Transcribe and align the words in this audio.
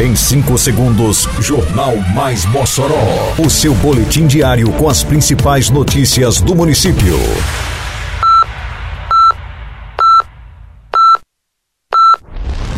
Em 0.00 0.16
5 0.16 0.56
segundos, 0.56 1.28
Jornal 1.40 1.94
Mais 2.14 2.46
Mossoró. 2.46 3.34
O 3.38 3.50
seu 3.50 3.74
boletim 3.74 4.26
diário 4.26 4.72
com 4.72 4.88
as 4.88 5.04
principais 5.04 5.68
notícias 5.68 6.40
do 6.40 6.54
município. 6.54 7.18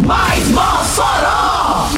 Mais 0.01 0.49
Mossoró! 0.49 1.91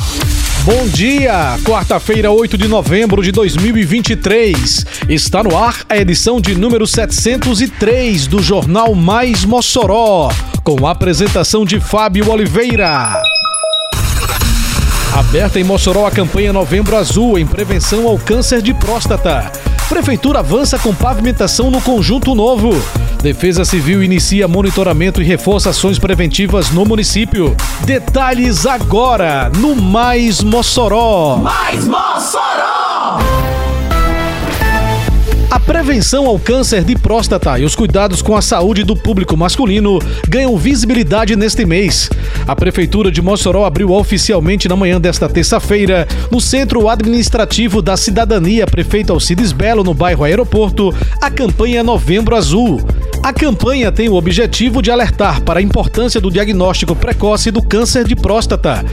Bom 0.63 0.87
dia! 0.89 1.59
Quarta-feira, 1.65 2.31
8 2.31 2.59
de 2.59 2.69
novembro 2.69 3.23
de 3.23 3.33
2023. 3.33 4.85
Está 5.09 5.43
no 5.43 5.57
ar 5.57 5.87
a 5.89 5.97
edição 5.97 6.39
de 6.39 6.55
número 6.55 6.87
703 6.87 8.27
do 8.27 8.43
Jornal 8.43 8.95
Mais 8.95 9.43
Mossoró, 9.47 10.31
com 10.63 10.87
a 10.87 10.91
apresentação 10.91 11.65
de 11.65 11.81
Fábio 11.81 12.31
Oliveira. 12.31 13.34
Aberta 15.15 15.61
em 15.61 15.64
Mossoró 15.64 16.07
a 16.07 16.11
campanha 16.11 16.53
Novembro 16.53 16.96
Azul 16.96 17.39
em 17.39 17.46
prevenção 17.46 18.09
ao 18.09 18.18
câncer 18.18 18.61
de 18.61 18.75
próstata. 18.75 19.53
Prefeitura 19.89 20.40
avança 20.40 20.77
com 20.77 20.93
pavimentação 20.93 21.71
no 21.71 21.81
conjunto 21.81 22.35
novo. 22.35 22.71
Defesa 23.23 23.64
Civil 23.64 24.03
inicia 24.03 24.49
monitoramento 24.49 25.23
e 25.23 25.25
reforça 25.25 25.71
ações 25.71 26.00
preventivas 26.00 26.71
no 26.71 26.85
município. 26.85 27.57
Detalhes 27.85 28.67
agora 28.67 29.53
no 29.57 29.77
Mais 29.77 30.43
Mossoró. 30.43 31.37
Mais 31.37 31.85
Mossoró! 31.87 32.53
A 35.55 35.61
prevenção 35.61 36.27
ao 36.27 36.36
câncer 36.36 36.83
de 36.83 36.98
próstata 36.98 37.56
e 37.61 37.64
os 37.64 37.77
cuidados 37.77 38.20
com 38.20 38.36
a 38.36 38.42
saúde 38.42 38.83
do 38.83 38.97
público 38.97 39.36
masculino 39.36 40.00
ganham 40.28 40.56
visibilidade 40.56 41.36
neste 41.36 41.64
mês. 41.64 42.11
A 42.45 42.56
Prefeitura 42.56 43.08
de 43.08 43.22
Mossoró 43.22 43.64
abriu 43.64 43.92
oficialmente 43.92 44.69
na 44.69 44.75
manhã 44.75 45.00
desta 45.00 45.28
terça-feira, 45.28 46.09
no 46.28 46.41
Centro 46.41 46.89
Administrativo 46.89 47.81
da 47.81 47.97
Cidadania 47.97 48.67
Prefeito 48.67 49.12
Alcides 49.12 49.53
Belo, 49.53 49.84
no 49.84 49.95
bairro 49.95 50.25
Aeroporto, 50.25 50.92
a 51.20 51.31
campanha 51.31 51.84
Novembro 51.84 52.34
Azul. 52.34 52.81
A 53.23 53.33
campanha 53.33 53.92
tem 53.92 54.09
o 54.09 54.17
objetivo 54.17 54.83
de 54.83 54.91
alertar 54.91 55.41
para 55.41 55.61
a 55.61 55.62
importância 55.62 56.20
do 56.20 56.33
diagnóstico 56.33 56.97
precoce 56.97 57.53
do 57.53 57.62
câncer 57.62 58.05
de 58.05 58.17
próstata. 58.17 58.84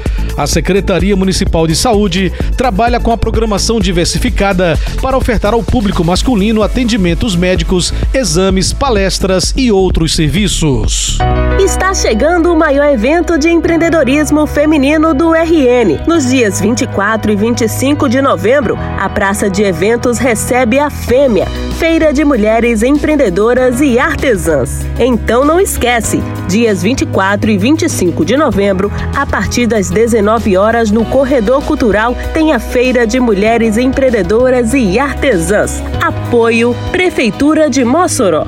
A 0.42 0.48
Secretaria 0.48 1.16
Municipal 1.16 1.68
de 1.68 1.76
Saúde 1.76 2.34
trabalha 2.58 3.00
com 3.00 3.12
a 3.12 3.18
programação 3.18 3.80
diversificada 3.80 4.76
para 5.00 5.16
ofertar 5.16 5.54
ao 5.54 5.62
público 5.62 6.04
masculino 6.04 6.64
atendimentos 6.64 7.36
médicos, 7.36 7.94
exames, 8.12 8.74
palestras 8.74 9.54
e 9.56 9.72
outros 9.72 10.16
serviços. 10.16 11.20
Está 11.64 11.94
chegando 11.94 12.52
o 12.52 12.58
maior 12.58 12.92
evento 12.92 13.38
de 13.38 13.48
empreendedorismo 13.48 14.48
feminino 14.48 15.14
do 15.14 15.32
RN. 15.32 16.08
Nos 16.08 16.28
dias 16.28 16.60
24 16.60 17.32
e 17.32 17.36
25 17.36 18.10
de 18.10 18.20
novembro, 18.20 18.76
a 19.00 19.08
Praça 19.08 19.48
de 19.48 19.62
Eventos 19.62 20.18
recebe 20.18 20.80
a 20.80 20.90
Fêmea, 20.90 21.46
Feira 21.78 22.12
de 22.12 22.26
Mulheres 22.26 22.82
Empreendedoras 22.82 23.80
e 23.80 24.00
Artesãs. 24.00 24.84
Então 25.00 25.46
não 25.46 25.60
esquece, 25.60 26.20
dias 26.48 26.82
24 26.82 27.52
e 27.52 27.60
25 27.60 28.26
de 28.26 28.36
novembro, 28.36 28.92
a 29.16 29.28
partir 29.28 29.68
das 29.68 29.92
19 29.92 30.58
horas 30.58 30.90
no 30.90 31.06
Corredor 31.06 31.64
Cultural, 31.64 32.18
tem 32.34 32.54
a 32.54 32.60
Feira 32.60 33.06
de 33.06 33.20
Mulheres 33.20 33.78
Empreendedoras 33.78 34.74
e 34.74 34.98
Artesãs. 34.98 35.84
Apoio 36.02 36.76
Prefeitura 36.92 37.70
de 37.70 37.86
Mossoró. 37.86 38.48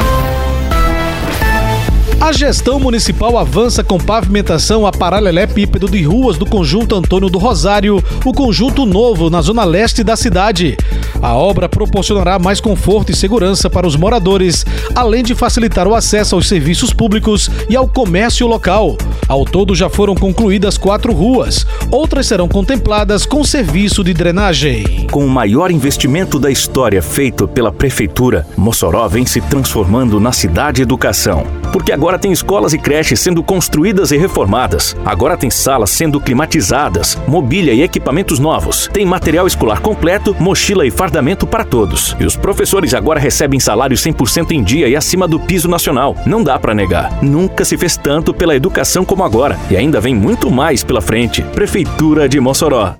A 2.21 2.31
gestão 2.31 2.79
municipal 2.79 3.35
avança 3.35 3.83
com 3.83 3.97
pavimentação 3.97 4.85
a 4.85 4.91
paralelepípedo 4.91 5.89
de 5.89 6.03
ruas 6.03 6.37
do 6.37 6.45
conjunto 6.45 6.95
Antônio 6.95 7.31
do 7.31 7.39
Rosário, 7.39 8.01
o 8.23 8.31
conjunto 8.31 8.85
novo 8.85 9.27
na 9.27 9.41
zona 9.41 9.63
leste 9.63 10.03
da 10.03 10.15
cidade. 10.15 10.77
A 11.19 11.35
obra 11.35 11.67
proporcionará 11.67 12.37
mais 12.37 12.59
conforto 12.59 13.11
e 13.11 13.15
segurança 13.15 13.71
para 13.71 13.87
os 13.87 13.95
moradores, 13.95 14.63
além 14.93 15.23
de 15.23 15.33
facilitar 15.33 15.87
o 15.87 15.95
acesso 15.95 16.35
aos 16.35 16.47
serviços 16.47 16.93
públicos 16.93 17.49
e 17.67 17.75
ao 17.75 17.87
comércio 17.87 18.45
local. 18.45 18.97
Ao 19.27 19.43
todo 19.43 19.73
já 19.73 19.89
foram 19.89 20.13
concluídas 20.13 20.77
quatro 20.77 21.13
ruas, 21.13 21.65
outras 21.89 22.27
serão 22.27 22.47
contempladas 22.47 23.25
com 23.25 23.43
serviço 23.43 24.03
de 24.03 24.13
drenagem. 24.13 25.07
Com 25.11 25.25
o 25.25 25.29
maior 25.29 25.71
investimento 25.71 26.37
da 26.37 26.51
história 26.51 27.01
feito 27.01 27.47
pela 27.47 27.71
Prefeitura, 27.71 28.45
Mossoró 28.55 29.07
vem 29.07 29.25
se 29.25 29.41
transformando 29.41 30.19
na 30.19 30.31
cidade 30.31 30.81
educação. 30.81 31.45
Porque 31.71 31.93
agora 31.93 32.10
tem 32.17 32.31
escolas 32.31 32.73
e 32.73 32.77
creches 32.77 33.19
sendo 33.19 33.43
construídas 33.43 34.11
e 34.11 34.17
reformadas. 34.17 34.95
Agora 35.05 35.37
tem 35.37 35.49
salas 35.49 35.89
sendo 35.89 36.19
climatizadas, 36.19 37.17
mobília 37.27 37.73
e 37.73 37.81
equipamentos 37.81 38.39
novos. 38.39 38.89
Tem 38.91 39.05
material 39.05 39.47
escolar 39.47 39.81
completo, 39.81 40.35
mochila 40.39 40.85
e 40.85 40.91
fardamento 40.91 41.45
para 41.45 41.63
todos. 41.63 42.15
E 42.19 42.25
os 42.25 42.35
professores 42.35 42.93
agora 42.93 43.19
recebem 43.19 43.59
salário 43.59 43.95
100% 43.95 44.51
em 44.51 44.63
dia 44.63 44.87
e 44.87 44.95
acima 44.95 45.27
do 45.27 45.39
piso 45.39 45.67
nacional. 45.67 46.15
Não 46.25 46.43
dá 46.43 46.57
para 46.59 46.73
negar. 46.73 47.21
Nunca 47.23 47.65
se 47.65 47.77
fez 47.77 47.97
tanto 47.97 48.33
pela 48.33 48.55
educação 48.55 49.03
como 49.03 49.23
agora. 49.23 49.59
E 49.69 49.77
ainda 49.77 49.99
vem 49.99 50.15
muito 50.15 50.49
mais 50.49 50.83
pela 50.83 51.01
frente. 51.01 51.41
Prefeitura 51.41 52.27
de 52.27 52.39
Mossoró. 52.39 52.95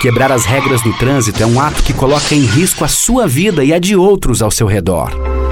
Quebrar 0.00 0.32
as 0.32 0.44
regras 0.44 0.82
do 0.82 0.92
trânsito 0.94 1.42
é 1.42 1.46
um 1.46 1.60
ato 1.60 1.82
que 1.82 1.92
coloca 1.92 2.34
em 2.34 2.44
risco 2.44 2.84
a 2.84 2.88
sua 2.88 3.26
vida 3.26 3.64
e 3.64 3.72
a 3.72 3.78
de 3.78 3.94
outros 3.94 4.42
ao 4.42 4.50
seu 4.50 4.66
redor. 4.66 5.31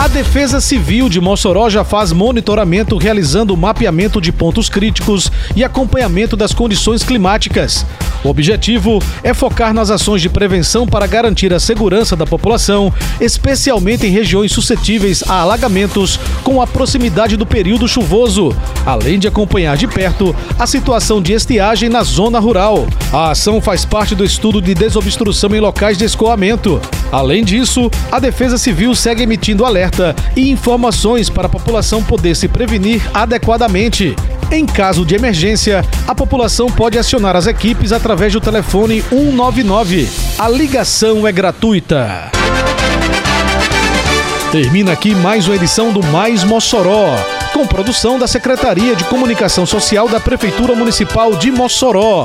A 0.00 0.08
Defesa 0.08 0.62
Civil 0.62 1.10
de 1.10 1.20
Mossoró 1.20 1.68
já 1.68 1.84
faz 1.84 2.10
monitoramento 2.10 2.96
realizando 2.96 3.54
mapeamento 3.54 4.18
de 4.18 4.32
pontos 4.32 4.66
críticos 4.66 5.30
e 5.54 5.62
acompanhamento 5.62 6.38
das 6.38 6.54
condições 6.54 7.02
climáticas. 7.02 7.84
O 8.24 8.28
objetivo 8.30 8.98
é 9.22 9.34
focar 9.34 9.74
nas 9.74 9.90
ações 9.90 10.22
de 10.22 10.30
prevenção 10.30 10.86
para 10.86 11.06
garantir 11.06 11.52
a 11.52 11.60
segurança 11.60 12.16
da 12.16 12.26
população, 12.26 12.92
especialmente 13.20 14.06
em 14.06 14.10
regiões 14.10 14.52
suscetíveis 14.52 15.22
a 15.28 15.40
alagamentos 15.40 16.18
com 16.42 16.62
a 16.62 16.66
proximidade 16.66 17.36
do 17.36 17.44
período 17.44 17.86
chuvoso, 17.86 18.56
além 18.86 19.18
de 19.18 19.28
acompanhar 19.28 19.76
de 19.76 19.86
perto 19.86 20.34
a 20.58 20.66
situação 20.66 21.20
de 21.20 21.34
estiagem 21.34 21.90
na 21.90 22.02
zona 22.02 22.38
rural. 22.38 22.86
A 23.12 23.32
ação 23.32 23.60
faz 23.60 23.84
parte 23.84 24.14
do 24.14 24.24
estudo 24.24 24.62
de 24.62 24.74
desobstrução 24.74 25.54
em 25.54 25.60
locais 25.60 25.98
de 25.98 26.04
escoamento. 26.04 26.80
Além 27.12 27.42
disso, 27.42 27.90
a 28.12 28.18
Defesa 28.18 28.56
Civil 28.56 28.94
segue 28.94 29.22
emitindo 29.22 29.64
alerta 29.90 30.14
e 30.36 30.50
informações 30.50 31.28
para 31.28 31.46
a 31.46 31.50
população 31.50 32.02
poder 32.02 32.36
se 32.36 32.48
prevenir 32.48 33.02
adequadamente. 33.12 34.14
Em 34.50 34.64
caso 34.64 35.04
de 35.04 35.14
emergência, 35.14 35.84
a 36.06 36.14
população 36.14 36.70
pode 36.70 36.98
acionar 36.98 37.36
as 37.36 37.46
equipes 37.46 37.92
através 37.92 38.32
do 38.32 38.40
telefone 38.40 39.02
199. 39.02 40.08
A 40.38 40.48
ligação 40.48 41.26
é 41.26 41.32
gratuita. 41.32 42.30
Termina 44.50 44.92
aqui 44.92 45.14
mais 45.14 45.46
uma 45.46 45.54
edição 45.54 45.92
do 45.92 46.02
Mais 46.02 46.42
Mossoró, 46.42 47.14
com 47.52 47.64
produção 47.66 48.18
da 48.18 48.26
Secretaria 48.26 48.96
de 48.96 49.04
Comunicação 49.04 49.64
Social 49.64 50.08
da 50.08 50.18
Prefeitura 50.18 50.74
Municipal 50.74 51.36
de 51.36 51.52
Mossoró. 51.52 52.24